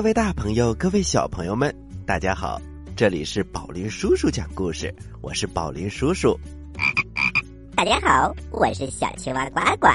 [0.00, 1.70] 各位大朋友，各位小朋友们，
[2.06, 2.58] 大家好！
[2.96, 6.40] 这里是宝林叔叔讲故事，我是宝林叔叔。
[7.76, 9.88] 大家好，我是小青蛙呱呱。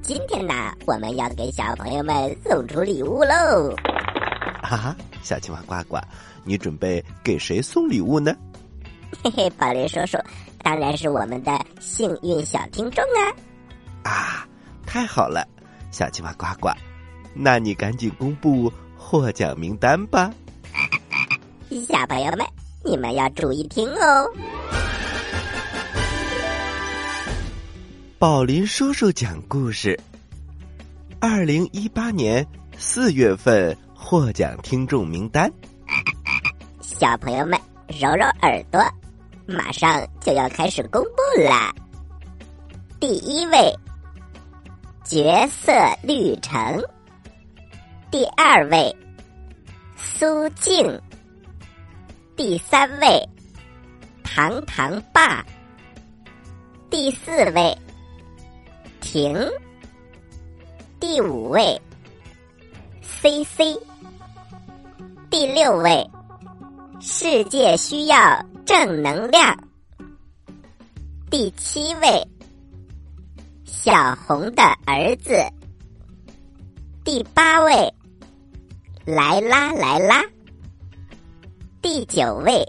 [0.00, 3.76] 今天呢，我们要给小朋友们送出礼物喽！
[4.62, 5.98] 哈哈，小青蛙呱呱，
[6.44, 8.34] 你准备给谁送礼物呢？
[9.22, 10.16] 嘿嘿，宝林叔叔，
[10.62, 13.20] 当然是我们的幸运小听众啊！
[14.10, 14.48] 啊，
[14.86, 15.46] 太好了，
[15.90, 16.70] 小青蛙呱呱，
[17.34, 18.72] 那你赶紧公布。
[19.02, 20.32] 获奖名单吧，
[21.86, 22.46] 小朋友们，
[22.84, 24.26] 你们要注意听哦！
[28.18, 29.98] 宝林叔叔讲故事。
[31.20, 32.46] 二零一八年
[32.78, 35.52] 四月份获奖听众名单，
[36.80, 37.58] 小朋友们
[37.88, 38.80] 揉揉耳朵，
[39.46, 41.74] 马上就要开始公布啦！
[42.98, 43.76] 第一位，
[45.04, 46.82] 角色绿城。
[48.12, 48.94] 第二位，
[49.96, 51.00] 苏静。
[52.36, 53.26] 第三位，
[54.22, 55.42] 糖糖爸。
[56.90, 57.74] 第四位，
[59.00, 59.34] 婷。
[61.00, 61.80] 第五位
[63.00, 63.80] ，C C。
[65.30, 66.06] 第六位，
[67.00, 69.56] 世界需要正能量。
[71.30, 72.28] 第七位，
[73.64, 75.32] 小红的儿子。
[77.02, 77.90] 第八位。
[79.04, 80.22] 来啦来啦！
[81.80, 82.64] 第九位，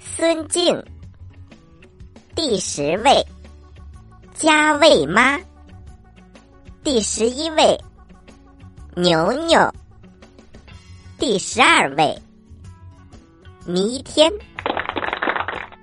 [0.00, 0.82] 孙静。
[2.34, 3.24] 第十位，
[4.34, 5.38] 佳卫妈。
[6.82, 7.78] 第十一位，
[8.96, 9.72] 牛牛。
[11.20, 12.18] 第十二位，
[13.64, 14.32] 弥天。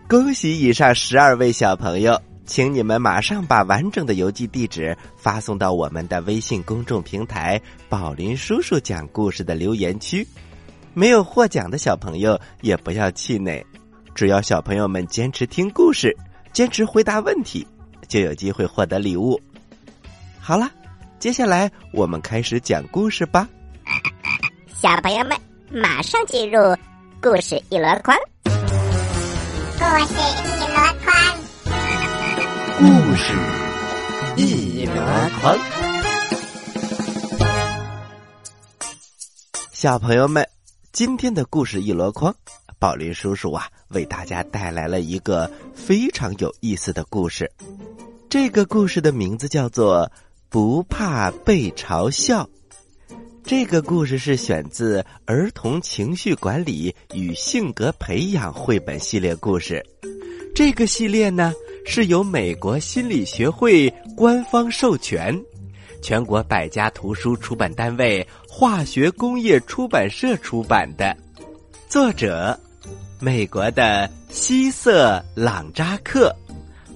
[0.10, 2.22] 恭喜以上十二位小朋友！
[2.46, 10.28] 请你们马上把完整的邮寄地址发送到我们的微信公众平台“宝林叔叔讲故事”的留言区。
[10.94, 13.66] 没有获奖的小朋友也不要气馁，
[14.14, 16.14] 只要小朋友们坚持听故事，
[16.52, 17.66] 坚持回答问题，
[18.10, 19.40] 就有机会获得礼物。
[20.38, 20.70] 好了，
[21.20, 23.48] 接下来我们开始讲故事吧。
[24.68, 25.38] 小朋友们，
[25.70, 26.60] 马上进入
[27.22, 28.18] 故事一箩筐。
[28.44, 30.61] 故事。
[33.12, 33.34] 故事
[34.38, 34.94] 一箩
[35.42, 35.60] 筐，
[39.74, 40.48] 小朋友们，
[40.94, 42.34] 今天的故事一箩筐，
[42.80, 47.52] 宝林叔叔啊，为大家带来了一个非常有意思的故事。
[48.30, 50.06] 这个故事的名字叫做
[50.48, 52.50] 《不怕被嘲笑》。
[53.44, 59.86] 这个故事是选自《儿童情绪管理与性格培养》绘本系列故事。
[60.56, 61.54] 这个系列呢？
[61.86, 65.38] 是由美国心理学会官方授权，
[66.02, 71.16] 全国百家图书出版单位化学工业出版社出版的。
[71.90, 72.58] 作者：
[73.20, 76.34] 美国的希瑟朗扎克、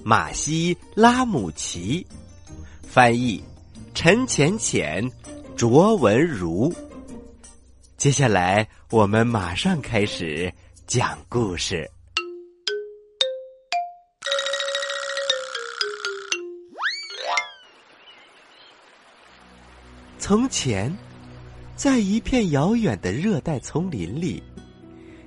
[0.02, 2.06] 马西拉姆奇，
[2.82, 3.42] 翻译：
[3.92, 5.06] 陈浅浅、
[5.56, 6.72] 卓文如。
[7.98, 10.52] 接下来，我们马上开始
[10.86, 11.90] 讲故事。
[20.26, 20.92] 从前，
[21.76, 24.42] 在一片遥远的热带丛林里，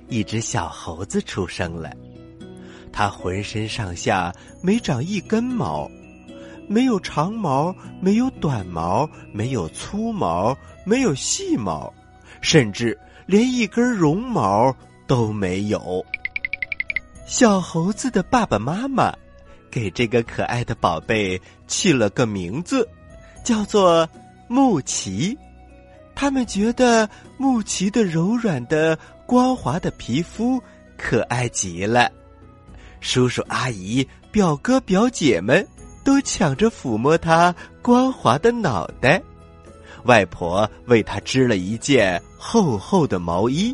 [0.08, 1.90] 一只小猴子出生了。
[2.92, 4.30] 它浑身上下
[4.62, 5.90] 没长一根毛，
[6.68, 10.54] 没有长毛，没有短毛，没有粗毛，
[10.84, 11.90] 没有细毛，
[12.42, 14.76] 甚至连一根绒毛
[15.06, 16.04] 都没有。
[17.24, 19.10] 小猴子的爸爸妈妈
[19.70, 22.86] 给这个可爱的宝贝起了个名字，
[23.42, 24.06] 叫做。
[24.52, 25.38] 木奇，
[26.12, 30.60] 他们觉得木奇的柔软的、光滑的皮肤
[30.98, 32.10] 可爱极了。
[33.00, 35.64] 叔叔阿姨、表哥表姐们
[36.02, 39.22] 都抢着抚摸它光滑的脑袋。
[40.02, 43.72] 外婆为他织了一件厚厚的毛衣，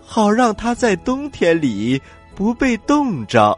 [0.00, 2.00] 好让他在冬天里
[2.34, 3.54] 不被冻着。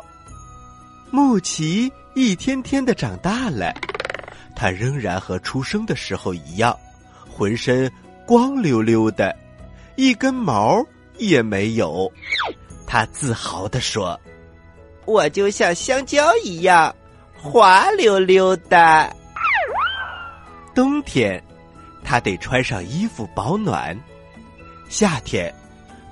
[1.12, 3.72] 木奇一天天的长大了。
[4.58, 6.76] 他仍然和出生的时候一样，
[7.30, 7.88] 浑身
[8.26, 9.32] 光溜溜的，
[9.94, 10.84] 一根毛
[11.16, 12.10] 也没有。
[12.84, 14.20] 他自豪地说
[15.06, 16.92] ：“我就像香蕉一样
[17.40, 19.14] 滑溜溜的。”
[20.74, 21.40] 冬天，
[22.02, 23.96] 他得穿上衣服保暖；
[24.88, 25.54] 夏天，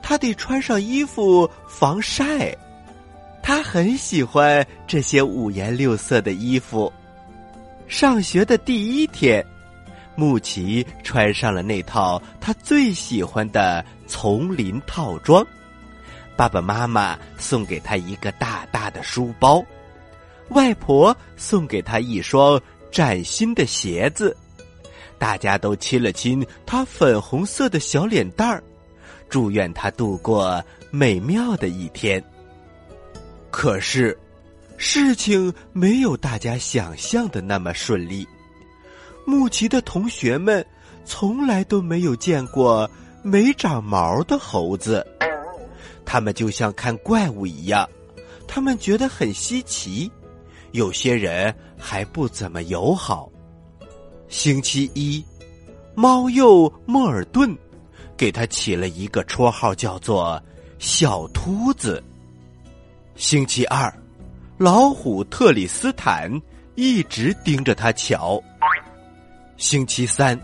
[0.00, 2.56] 他得穿上衣服防晒。
[3.42, 6.92] 他很喜欢这些五颜六色的衣服。
[7.88, 9.44] 上学的第一天，
[10.16, 15.46] 木奇穿上了那套他最喜欢的丛林套装。
[16.36, 19.64] 爸爸妈妈送给他一个大大的书包，
[20.50, 22.60] 外婆送给他一双
[22.90, 24.36] 崭新的鞋子。
[25.18, 28.62] 大家都亲了亲他粉红色的小脸蛋儿，
[29.30, 32.22] 祝愿他度过美妙的一天。
[33.50, 34.18] 可是，
[34.78, 38.26] 事情没有大家想象的那么顺利。
[39.24, 40.64] 木奇的同学们
[41.04, 42.88] 从来都没有见过
[43.22, 45.04] 没长毛的猴子。
[46.04, 47.88] 他们就像看怪物一样，
[48.46, 50.10] 他们觉得很稀奇，
[50.70, 53.28] 有些人还不怎么友好。
[54.28, 55.24] 星期一，
[55.96, 57.56] 猫鼬莫尔顿
[58.16, 60.40] 给他起了一个绰号，叫做
[60.78, 62.02] “小秃子”。
[63.16, 63.92] 星期二，
[64.58, 66.30] 老虎特里斯坦
[66.76, 68.42] 一直盯着他瞧。
[69.58, 70.38] 星期三，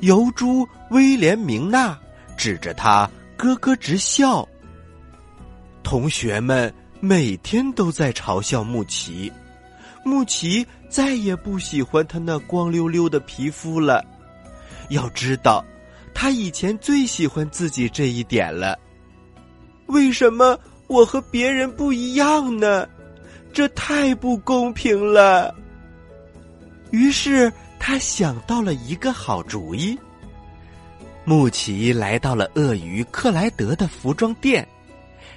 [0.00, 1.98] 油猪威廉明娜
[2.36, 4.48] 指着他咯咯直笑。
[5.82, 9.32] 同学们每天都在嘲笑木奇，
[10.04, 14.04] 木奇再也不喜欢他那光溜溜的皮肤了。
[14.90, 15.64] 要知道，
[16.14, 18.78] 他以前最喜欢自己这一点了。
[19.86, 20.56] 为什么
[20.86, 22.86] 我和别人不一样呢？
[23.54, 25.54] 这太不公平了。
[26.90, 29.96] 于是他想到了一个好主意。
[31.24, 34.66] 木奇来到了鳄鱼克莱德的服装店。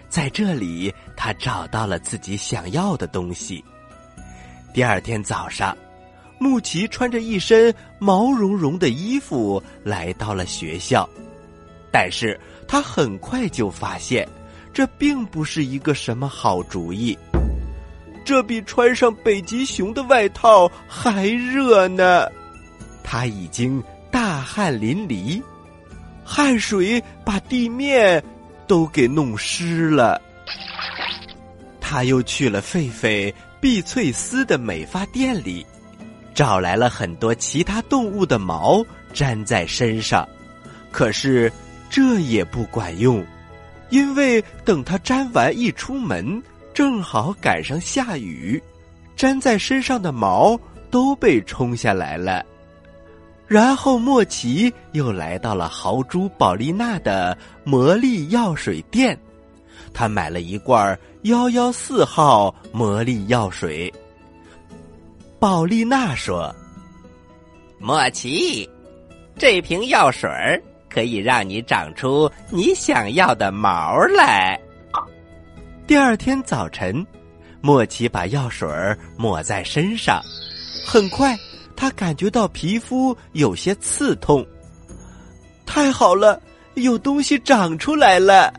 [0.09, 3.63] 在这里，他找到了自己想要的东西。
[4.73, 5.77] 第二天早上，
[6.39, 11.07] 木奇穿着一身毛茸茸的衣服来到了学校，
[11.91, 14.27] 但是他很快就发现，
[14.73, 17.17] 这并不是一个什么好主意。
[18.27, 22.27] 这比穿上北极熊的外套还热呢！
[23.01, 23.81] 他已经
[24.11, 25.41] 大汗淋漓，
[26.25, 28.21] 汗水把地面。
[28.67, 30.21] 都给弄湿了。
[31.79, 35.65] 他又去了狒狒碧翠丝的美发店里，
[36.35, 40.27] 找来了很多其他动物的毛粘在身上，
[40.91, 41.49] 可是
[41.89, 43.25] 这也不管用，
[43.89, 46.43] 因为等他粘完一出门，
[46.77, 48.61] 正好赶上下雨，
[49.15, 50.55] 粘在身上的毛
[50.91, 52.45] 都被冲下来了。
[53.47, 59.17] 然后莫奇又来到了豪猪宝丽娜的魔力药水店，
[59.91, 63.91] 他买了一罐幺幺四号魔力药水。
[65.39, 66.55] 宝丽娜说
[67.81, 68.69] ：“莫奇，
[69.35, 70.29] 这瓶药水
[70.87, 74.55] 可以让你长出你想要的毛来。”
[75.87, 77.07] 第二天早晨，
[77.61, 78.67] 莫奇把药水
[79.15, 80.21] 抹在身上，
[80.85, 81.33] 很快。
[81.77, 84.45] 他感觉到皮肤有些刺痛，
[85.65, 86.41] 太好了，
[86.73, 88.53] 有东西长出来了，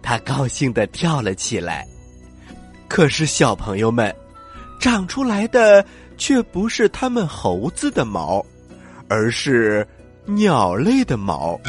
[0.00, 1.86] 他高兴的跳了起来。
[2.88, 4.14] 可是小朋友们，
[4.80, 5.84] 长出来的
[6.16, 8.42] 却不是他们猴子的毛，
[9.06, 9.86] 而是
[10.24, 11.60] 鸟类的毛。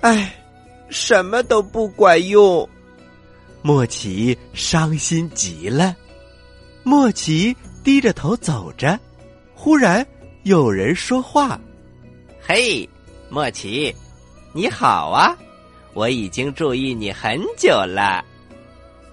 [0.00, 0.34] 哎，
[0.88, 2.68] 什么都不管用，
[3.68, 5.94] 莫奇伤心极了。
[6.82, 8.98] 莫奇低着头走着。
[9.54, 10.06] 忽然
[10.44, 11.60] 有人说话
[12.40, 12.88] ：“嘿，
[13.28, 13.94] 莫奇，
[14.54, 15.36] 你好啊！
[15.92, 18.24] 我已经注意你很久了。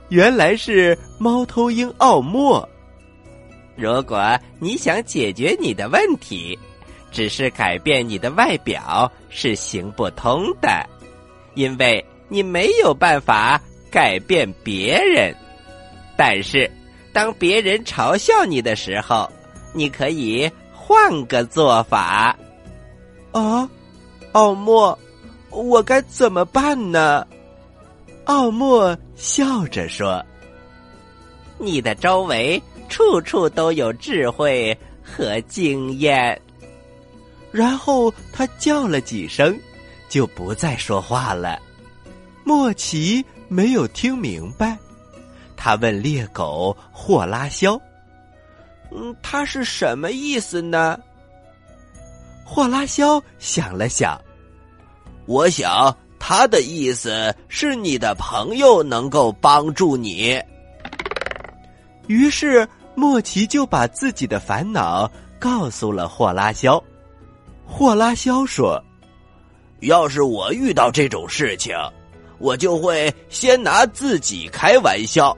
[0.08, 2.66] 原来是猫头鹰奥莫。
[3.76, 6.58] 如果你想解决你的问题，
[7.12, 10.88] 只是改变你的外表是行不通的，
[11.56, 13.62] 因为你没有办法
[13.96, 15.34] 改变别人。
[16.18, 16.70] 但是，
[17.14, 19.32] 当别人嘲笑你的时候。”
[19.78, 22.34] 你可以换个做法，
[23.34, 23.70] 啊，
[24.32, 24.98] 奥莫，
[25.50, 27.28] 我该怎么办呢？
[28.24, 30.26] 奥莫笑着说
[31.60, 34.74] ：“你的周围处处都有智慧
[35.04, 36.42] 和经验。”
[37.52, 39.60] 然后他叫了几声，
[40.08, 41.60] 就不再说话了。
[42.46, 44.78] 莫奇没有听明白，
[45.56, 47.80] 他问猎狗霍拉肖。
[48.92, 51.00] 嗯，他是什么意思呢？
[52.46, 54.22] 霍拉肖想了想，
[55.26, 60.40] 我想他的意思是你的朋友能够帮助你。
[62.08, 66.82] 于是莫奇就把自己的烦恼告诉了霍拉肖。
[67.66, 68.82] 霍拉肖说
[69.82, 71.76] ：“要是我遇到这种事情，
[72.38, 75.36] 我就会先拿自己开玩笑，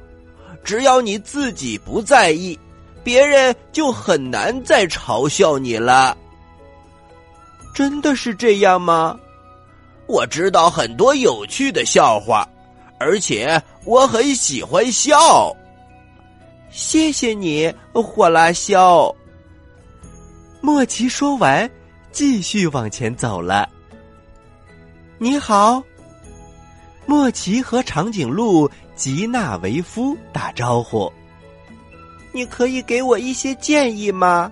[0.63, 2.57] 只要你自己不在意。”
[3.03, 6.17] 别人就很难再嘲笑你了。
[7.73, 9.17] 真的是这样吗？
[10.07, 12.45] 我知道很多有趣的笑话，
[12.99, 15.55] 而且我很喜欢笑。
[16.69, 19.15] 谢谢你，火辣笑。
[20.59, 21.69] 莫奇说完，
[22.11, 23.69] 继续往前走了。
[25.17, 25.81] 你好，
[27.07, 31.11] 莫奇和长颈鹿吉纳维夫打招呼。
[32.33, 34.51] 你可以给我一些建议吗？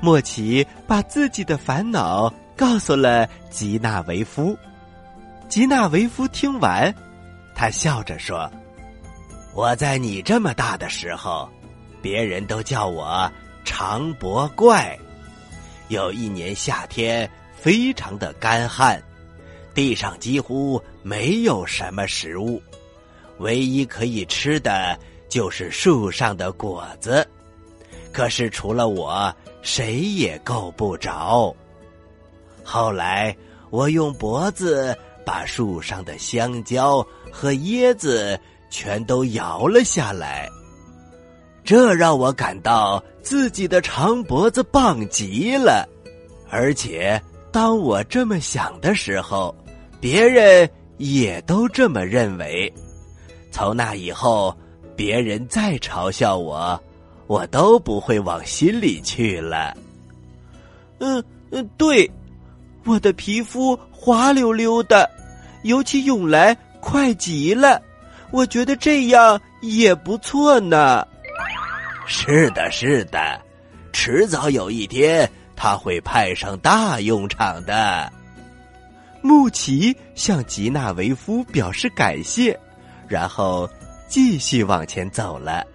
[0.00, 4.56] 莫奇把自己的烦恼告诉了吉纳维夫。
[5.48, 6.94] 吉纳维夫听完，
[7.54, 8.48] 他笑着说
[9.52, 11.50] ：“我在你这么大的时候，
[12.00, 13.30] 别人都叫我
[13.64, 14.96] 长脖怪。
[15.88, 19.02] 有一年夏天非常的干旱，
[19.74, 22.62] 地上几乎没有什么食物，
[23.38, 24.98] 唯一可以吃的
[25.28, 27.26] 就是树上的果子。
[28.12, 31.54] 可是除了我。”谁也够不着。
[32.64, 33.36] 后来，
[33.68, 40.48] 我用脖子把树上的香蕉和椰子全都摇了下来，
[41.62, 45.86] 这让我感到自己的长脖子棒极了。
[46.48, 47.22] 而且，
[47.52, 49.54] 当我这么想的时候，
[50.00, 52.72] 别人也都这么认为。
[53.52, 54.56] 从那以后，
[54.96, 56.80] 别人再嘲笑我。
[57.26, 59.76] 我都不会往心里去了。
[60.98, 62.10] 嗯嗯，对，
[62.84, 65.08] 我的皮肤滑溜溜的，
[65.62, 67.80] 游起泳来快极了。
[68.32, 71.06] 我觉得这样也不错呢。
[72.04, 73.40] 是的，是的，
[73.92, 78.12] 迟早有一天他会派上大用场的。
[79.22, 82.58] 穆奇向吉纳维夫表示感谢，
[83.06, 83.68] 然后
[84.08, 85.66] 继续往前走了。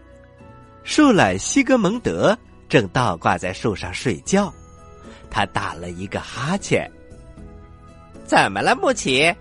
[0.83, 2.37] 树懒西格蒙德
[2.67, 4.53] 正倒挂在树上睡觉，
[5.29, 6.89] 他打了一个哈欠。
[8.25, 9.33] 怎么了，穆奇？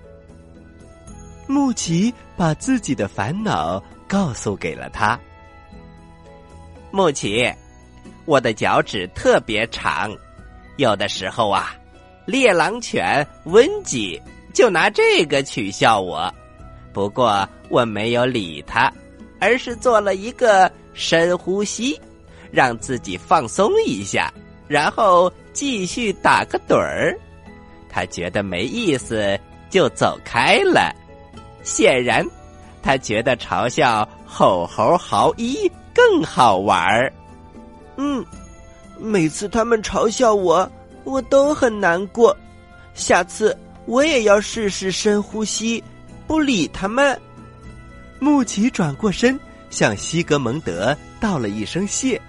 [1.47, 5.19] 穆奇把自己的烦恼告诉给了他。
[6.91, 7.53] 穆奇，
[8.25, 10.15] 我的脚趾特别长，
[10.77, 11.75] 有的时候啊，
[12.27, 14.21] 猎狼犬温吉
[14.53, 16.33] 就拿这个取笑我，
[16.93, 18.93] 不过我没有理他，
[19.41, 20.71] 而是做了一个。
[20.97, 22.01] 深呼吸，
[22.53, 24.33] 让自己放松一下，
[24.69, 27.19] 然后继续打个盹儿。
[27.91, 29.37] 他觉得没意思，
[29.69, 30.95] 就走开了。
[31.65, 32.25] 显然，
[32.81, 37.13] 他觉得嘲笑吼猴豪一更好玩儿。
[37.97, 38.25] 嗯，
[38.97, 40.71] 每次他们嘲笑我，
[41.05, 42.37] 我都很难过。
[42.95, 43.57] 下次
[43.87, 45.83] 我也要试试深呼吸，
[46.27, 47.19] 不理他们。
[48.19, 49.39] 穆奇转过身。
[49.71, 52.21] 向西格蒙德道了一声谢，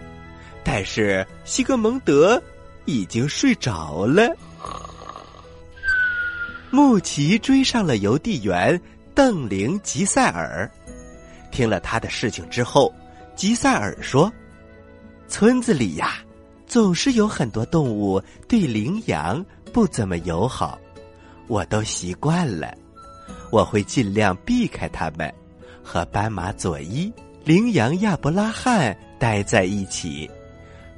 [0.63, 2.41] 但是西格蒙德
[2.85, 4.35] 已经睡着了。
[6.71, 8.81] 穆奇追上了邮递员
[9.13, 10.67] 邓灵吉塞尔，
[11.51, 12.91] 听了他的事情之后，
[13.35, 14.33] 吉塞尔说
[15.29, 16.15] ：“村子里呀，
[16.75, 19.41] 总是有很多动物对羚羊
[19.71, 20.77] 不怎么友好，
[21.47, 22.77] 我都习惯了，
[23.49, 25.33] 我会尽量避开他们，
[25.81, 27.09] 和斑马佐伊。”
[27.45, 30.29] 羚羊亚伯拉罕待在一起，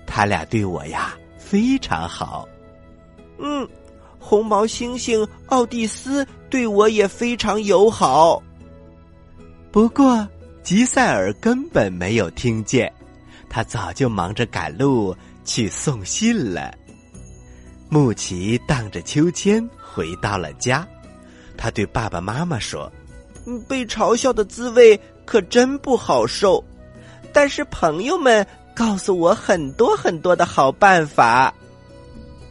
[0.07, 2.50] 他俩对我呀非常好。
[3.38, 3.69] 嗯，
[4.17, 8.41] 红毛猩猩奥蒂斯对我也非常友好。
[9.72, 10.27] 不过
[10.63, 12.91] 吉塞尔根本没有听见，
[13.48, 15.15] 他早就忙着赶路
[15.47, 16.71] 去送信了。
[17.89, 20.87] 穆奇荡着秋千回到了家，
[21.57, 22.91] 他对爸爸妈妈说
[23.67, 26.63] ：“被嘲笑的滋味。”可真不好受，
[27.33, 31.53] 但是朋友们告诉我很多很多的好办法。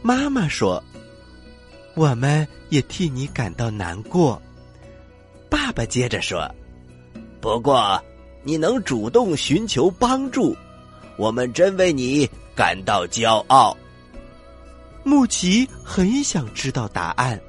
[0.03, 0.83] 妈妈说
[1.97, 4.39] ：“我们也替你感到难过。”
[5.49, 6.47] 爸爸接着说
[7.41, 7.99] ：“不过
[8.43, 10.55] 你能主动寻求帮助，
[11.17, 13.77] 我们真为你感到骄傲。”
[15.05, 17.39] 穆奇很想知道答案：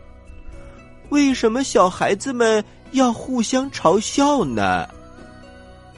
[1.09, 4.89] 为什么小孩子们要互相嘲笑呢？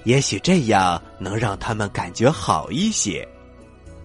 [0.04, 3.28] 也许这样能让他们感觉好一些，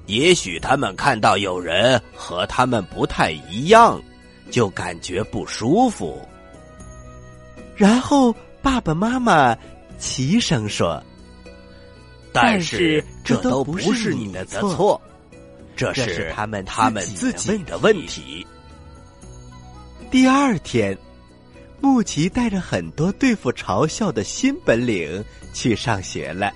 [0.08, 3.98] 也许他们看到有人和他们不太一样，
[4.52, 6.22] 就感觉不舒服。
[7.78, 9.56] 然后爸爸妈妈
[9.98, 11.02] 齐声说
[12.36, 15.02] ：“但是这都不是你的错，
[15.76, 18.46] 这是他们他们自己的问题。”
[20.12, 20.98] 第二天。
[21.82, 25.24] 穆奇带着很多对付嘲笑的新本领
[25.54, 26.52] 去上学了，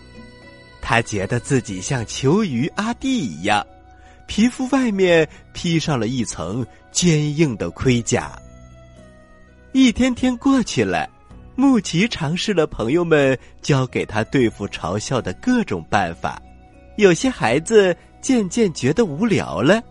[0.81, 3.63] 他觉得自己像球鱼阿弟一样，
[4.27, 8.31] 皮肤外面披上了一层坚硬的盔甲。
[9.71, 11.07] 一天天过去了，
[11.59, 16.41] 木奇尝试了朋友们教给他对付嘲笑的各种办法。
[16.95, 19.83] 有些孩子渐渐觉得无聊了，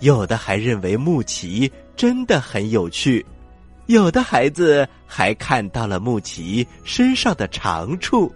[0.00, 3.24] 有的还认为木奇真的很有趣，
[3.86, 8.28] 有的孩子还看到了木奇身上的长处。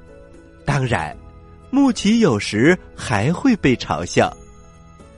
[0.64, 1.16] 当然，
[1.70, 4.32] 木奇有时还会被嘲笑，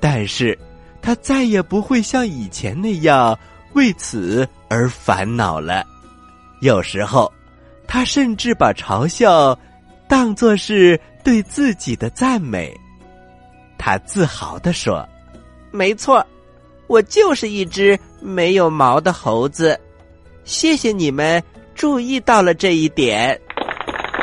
[0.01, 0.59] 但是
[1.03, 3.39] 他再也不会像以前那样
[3.75, 5.87] 为此而烦恼了。
[6.63, 7.31] 有时候，
[7.93, 9.59] 他甚至把嘲笑
[10.07, 12.73] 当作是对自己的赞美。
[13.77, 15.05] 他自豪地说
[15.73, 16.25] ：“没错，
[16.87, 19.77] 我就是一只没有毛的猴子。
[20.45, 21.43] 谢谢你们
[21.75, 23.37] 注意到了这一点。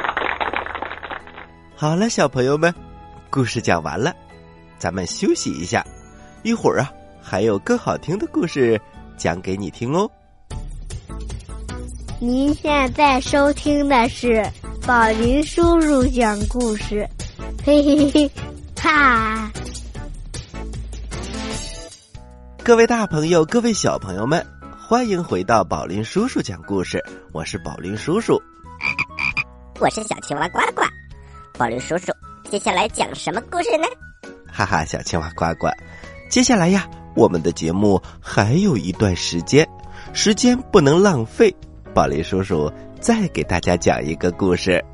[1.75, 2.74] ”好了，小朋友们，
[3.29, 4.15] 故事讲完了，
[4.77, 5.86] 咱们休息一下，
[6.41, 6.89] 一会儿啊，
[7.21, 8.79] 还有更好听的故事
[9.17, 10.09] 讲给你听哦。
[12.19, 14.43] 您现在收听的是
[14.88, 17.08] 宝林叔叔讲故事，
[17.63, 18.32] 嘿嘿嘿。
[18.75, 19.51] 哈！
[22.63, 24.43] 各位大朋友，各位小朋友们，
[24.80, 27.03] 欢迎回到宝林叔叔讲故事。
[27.34, 28.41] 我是宝林叔叔，
[29.80, 30.82] 我是小青蛙呱呱。
[31.56, 32.12] 宝林叔叔，
[32.49, 33.86] 接下来讲什么故事呢？
[34.51, 35.67] 哈哈，小青蛙呱呱，
[36.32, 39.67] 接下来呀，我们的节目还有一段时间，
[40.13, 41.56] 时间不能浪费。
[41.97, 44.86] 宝林叔叔再给大家讲一个故事，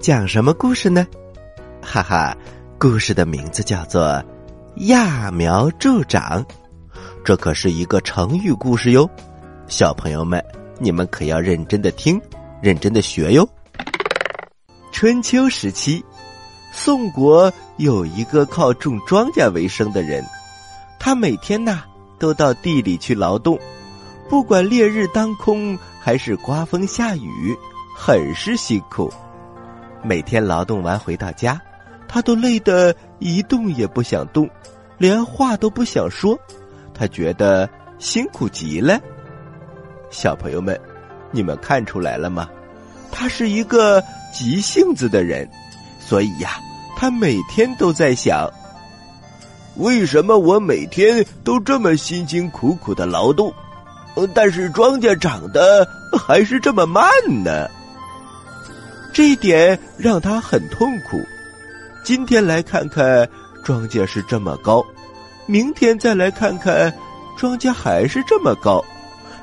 [0.00, 1.06] 讲什么故事呢？
[1.82, 2.34] 哈哈。
[2.78, 4.24] 故事的名字叫做
[4.74, 6.42] “揠苗助长”，
[7.22, 9.10] 这可是一个成语故事哟。
[9.68, 10.42] 小朋友们，
[10.78, 12.18] 你们可要认真的听，
[12.62, 13.46] 认真的学哟。
[14.90, 16.02] 春秋时期，
[16.72, 20.24] 宋国有一个靠种庄稼为生的人，
[20.98, 21.82] 他每天呐
[22.18, 23.58] 都到地里去劳动，
[24.32, 27.54] 不管烈日当空还是刮风下雨，
[27.94, 29.12] 很是辛苦。
[30.02, 31.60] 每天劳动完回到家。
[32.08, 34.48] 他都累得一动也不想动，
[34.96, 36.34] 连话都不想说，
[36.94, 37.68] 他觉得
[37.98, 38.98] 辛苦极了。
[40.08, 40.80] 小朋友们，
[41.30, 42.48] 你们看出来了吗？
[43.10, 45.46] 他是一个急性子的人，
[46.00, 46.58] 所以呀，
[46.96, 48.50] 他每天都在想：
[49.76, 53.52] 为什么我每天都这么辛辛苦苦的劳动，
[54.34, 55.86] 但是庄稼长得
[56.26, 57.04] 还是这么慢
[57.42, 57.68] 呢？
[59.12, 61.20] 这一点让他很痛苦。
[62.04, 63.28] 今天来看看
[63.62, 64.84] 庄稼是这么高，
[65.46, 66.92] 明天再来看看
[67.36, 68.84] 庄稼还是这么高，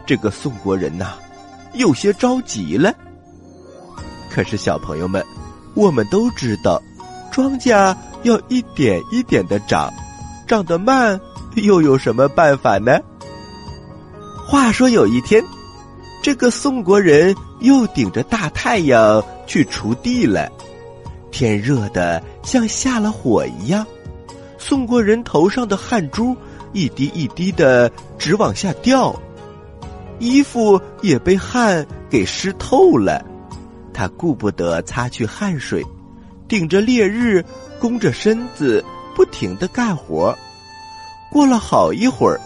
[0.05, 1.13] 这个宋国人呐，
[1.73, 2.93] 有些着急了。
[4.29, 5.23] 可是小朋友们，
[5.73, 6.81] 我们都知道，
[7.31, 9.91] 庄稼要一点一点的长，
[10.47, 11.19] 长得慢
[11.55, 12.99] 又有什么办法呢？
[14.49, 15.45] 话说有一天，
[16.23, 20.51] 这个宋国人又顶着大太阳去锄地了。
[21.29, 23.85] 天热的像下了火一样，
[24.57, 26.35] 宋国人头上的汗珠
[26.73, 29.15] 一滴一滴的直往下掉，
[30.17, 33.23] 衣服也被汗给湿透了。
[33.93, 35.85] 他顾不得擦去汗水，
[36.47, 37.45] 顶着烈日，
[37.79, 38.83] 弓着身子，
[39.15, 40.35] 不停的干活。
[41.31, 42.41] 过了好一会儿，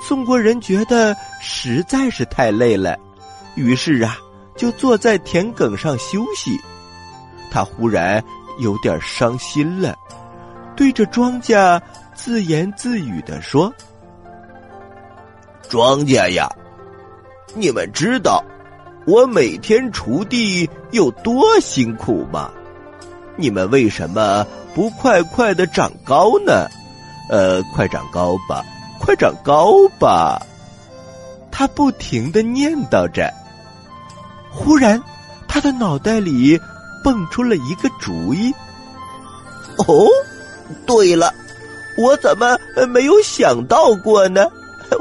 [0.00, 2.96] 宋国人觉得实在是太累了，
[3.54, 4.16] 于是啊，
[4.56, 6.60] 就坐在田埂上休息。
[7.50, 8.22] 他忽然
[8.58, 9.96] 有点伤心了，
[10.76, 11.80] 对着庄稼
[12.14, 13.72] 自言自语的说
[15.68, 16.48] ：“庄稼呀，
[17.54, 18.44] 你们知道
[19.06, 22.50] 我每天锄地有多辛苦吗？
[23.36, 26.66] 你们为什么不快快的长高呢？
[27.28, 28.64] 呃，快长高吧，
[29.06, 30.44] 快长高吧！”
[31.50, 33.32] 他不停的念叨着。
[34.50, 35.02] 忽然，
[35.48, 36.60] 他的脑袋里。
[37.04, 38.52] 蹦出了一个主意。
[39.78, 40.08] 哦，
[40.86, 41.32] 对了，
[41.96, 44.44] 我怎么没有想到过呢？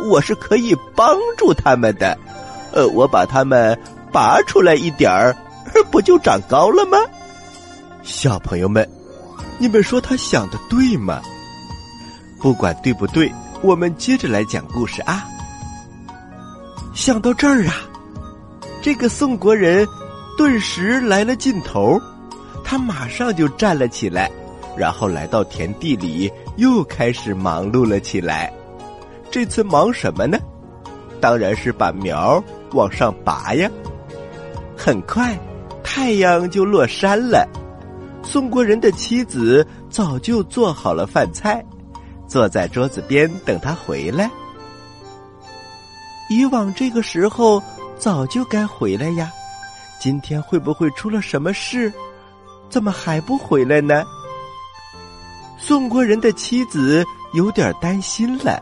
[0.07, 2.15] 我是可以帮助他们的。
[2.73, 3.75] 呃，我把它们
[4.11, 5.35] 拔出来一点儿，
[5.89, 6.99] 不就长高了吗？
[8.03, 8.87] 小朋友们，
[9.57, 11.23] 你们说他想的对吗？
[12.39, 13.33] 不管对不对，
[13.65, 15.25] 我们接着来讲故事啊。
[16.93, 17.73] 想到这儿啊，
[18.79, 19.87] 这个宋国人。
[20.37, 21.97] 顿时来了劲头，
[22.61, 24.29] 他马上就站了起来，
[24.77, 28.51] 然后来到田地里，又开始忙碌了起来。
[29.31, 30.37] 这次忙什么呢？
[31.21, 33.71] 当然是把苗往上拔呀。
[34.77, 35.39] 很快，
[35.81, 37.47] 太阳就落山了。
[38.21, 41.65] 宋国人的妻子早就做好了饭菜，
[42.27, 44.29] 坐在桌子边等他回来。
[46.29, 47.61] 以往这个时候
[47.97, 49.31] 早就该回来呀，
[49.99, 51.91] 今天会不会出了什么事？
[52.69, 54.03] 怎么还不回来呢？
[55.57, 58.61] 宋国人的妻子有点担心了。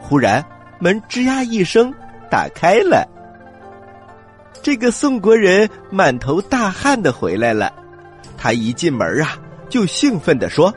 [0.00, 0.44] 忽然，
[0.78, 1.92] 门吱呀一声
[2.30, 3.06] 打开了。
[4.62, 7.72] 这个宋国人满头大汗的回来了。
[8.38, 9.36] 他一进门啊，
[9.68, 10.72] 就兴奋的说：“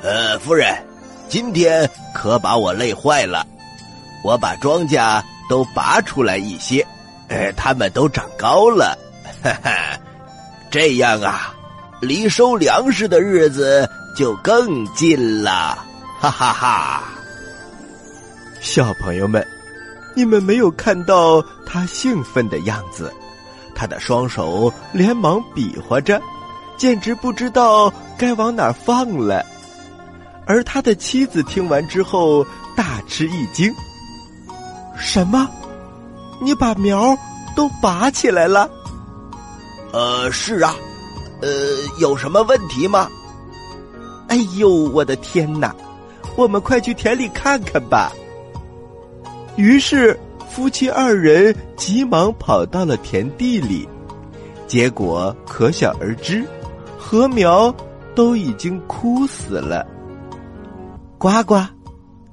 [0.00, 0.72] 呃，夫人，
[1.32, 3.46] 今天可把我累坏了。
[4.22, 6.86] 我把庄稼都拔出来一些，
[7.28, 8.98] 呃，它们都长高了。
[9.42, 9.98] 哈哈，
[10.70, 11.54] 这样啊，
[12.02, 15.78] 离收粮食的日子就更近了。
[16.20, 17.04] 哈哈哈！
[18.60, 19.42] 小朋友们，
[20.14, 23.10] 你们没有看到他兴奋的样子？
[23.74, 26.20] 他的双手连忙比划着。”
[26.76, 29.44] 简直不知道该往哪放了，
[30.46, 32.44] 而他的妻子听完之后
[32.76, 33.72] 大吃一惊
[34.98, 35.48] ：“什么？
[36.40, 37.16] 你把苗
[37.54, 38.68] 都拔起来了
[39.92, 40.74] ？”“呃，是啊，
[41.40, 41.48] 呃，
[42.00, 43.08] 有什么问题吗
[44.28, 45.74] ？”“哎呦，我的天哪！
[46.36, 48.10] 我们快去田里看看吧。”
[49.56, 53.86] 于是夫妻二人急忙跑到了田地里，
[54.66, 56.44] 结果可想而知。
[56.98, 57.74] 禾苗
[58.14, 59.86] 都已经枯死了。
[61.22, 61.54] 呱呱，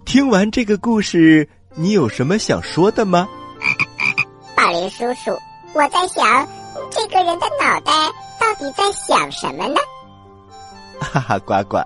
[0.04, 3.30] 听完这个故事，你有什么想说的吗？
[4.58, 5.30] 宝林叔叔，
[5.74, 6.48] 我在想，
[6.90, 7.92] 这个人的脑袋
[8.40, 9.80] 到底在想什么呢？
[11.00, 11.78] 哈哈，呱呱，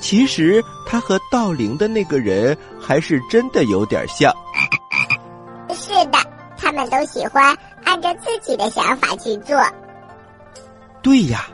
[0.00, 4.34] 其实他和道灵的那个人还是真的有点像。
[5.72, 6.18] 是的，
[6.58, 9.56] 他们都喜欢按照自己的想法去做。
[11.00, 11.46] 对呀。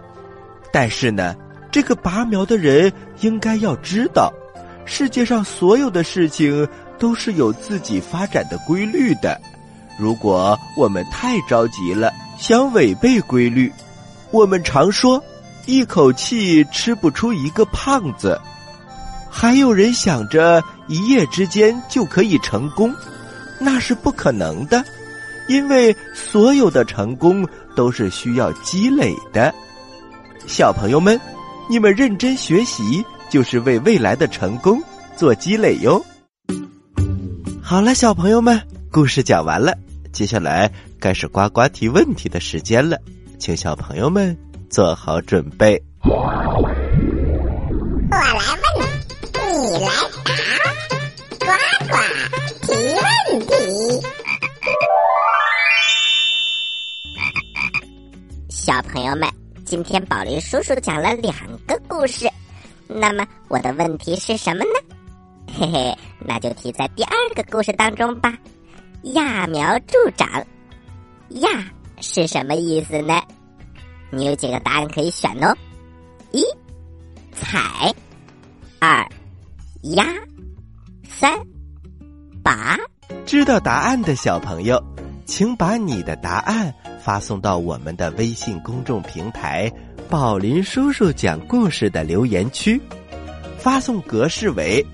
[0.73, 1.37] 但是呢，
[1.71, 4.33] 这个拔苗的人应该要知道，
[4.87, 6.66] 世界上所有的事情
[6.99, 9.38] 都是有自己发展的规律的。
[9.99, 13.70] 如果我们太着急了，想违背规律，
[14.31, 15.22] 我们常说
[15.66, 18.40] 一口气吃不出一个胖子。
[19.29, 22.94] 还有人想着一夜之间就可以成功，
[23.59, 24.83] 那是不可能的，
[25.49, 29.53] 因为所有的成功都是需要积累的。
[30.46, 31.20] 小朋友们，
[31.68, 34.83] 你们认真学习，就是为未来的成功
[35.17, 36.05] 做积累哟。
[37.62, 38.61] 好了，小朋友们，
[38.91, 39.77] 故事讲完了，
[40.12, 42.99] 接下来该是呱呱提问题的时间了，
[43.39, 44.37] 请小朋友们
[44.71, 45.83] 做好准备。
[46.03, 46.15] 我
[48.11, 48.33] 来
[48.79, 48.87] 问，
[49.62, 49.91] 你来
[51.39, 51.47] 答，呱
[51.89, 51.93] 呱
[52.62, 53.07] 提问
[53.47, 53.53] 题。
[58.49, 59.29] 小朋友们。
[59.65, 61.35] 今天宝林叔叔讲了两
[61.67, 62.31] 个故事，
[62.88, 64.96] 那么我的问题是什么呢？
[65.59, 68.37] 嘿嘿，那就提在第二个故事当中吧。
[69.03, 70.44] 揠苗助长，
[71.31, 71.64] 揠
[72.01, 73.20] 是什么意思呢？
[74.11, 75.55] 你有几个答案可以选哦：
[76.33, 76.44] 一
[77.33, 77.94] 采，
[78.81, 79.07] 二
[79.83, 80.05] 压，
[81.09, 81.33] 三
[82.42, 82.77] 拔。
[83.25, 84.83] 知道答案的小朋友，
[85.25, 86.72] 请把你的答案。
[87.01, 89.70] 发送到我们的微信公众平台
[90.09, 92.81] “宝林叔叔讲故事”的留言区，
[93.59, 94.85] 发送格式为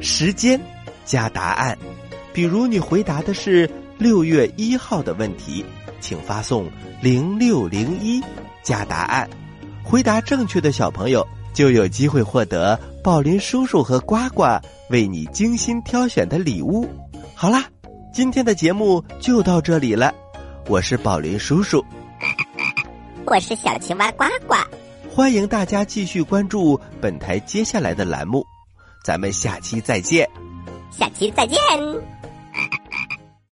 [0.00, 0.60] 时间
[1.06, 1.76] 加答案。
[2.34, 5.64] 比如你回答的是六月一号的问题，
[6.00, 6.68] 请发送
[7.00, 8.22] 零六零一
[8.62, 9.28] 加答案。
[9.82, 14.44] 回答正确的小朋友就有机会获得宝林叔叔和呱呱
[14.90, 16.86] 为你精心挑选的礼物。
[17.34, 17.64] 好啦，
[18.12, 20.12] 今天的节目就到这里了。
[20.68, 21.82] 我是宝林叔叔，
[23.30, 24.54] 我是小青蛙呱呱，
[25.14, 28.42] 欢迎大家继续关注本台接下来的栏目，
[29.04, 30.26] 咱们下期再见，
[30.90, 31.58] 下期再见。